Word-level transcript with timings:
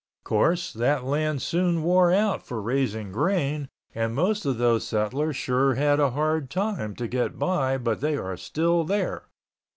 Course 0.23 0.73
that 0.73 1.03
land 1.03 1.43
soon 1.43 1.83
wore 1.83 2.11
out 2.11 2.41
for 2.43 2.59
raising 2.59 3.11
grain 3.11 3.69
and 3.93 4.15
most 4.15 4.47
of 4.47 4.57
those 4.57 4.83
settlers 4.87 5.35
sure 5.35 5.75
had 5.75 5.99
a 5.99 6.09
hard 6.09 6.49
time 6.49 6.95
to 6.95 7.07
get 7.07 7.37
by 7.37 7.77
but 7.77 8.01
they 8.01 8.17
are 8.17 8.35
still 8.35 8.83
there. 8.83 9.29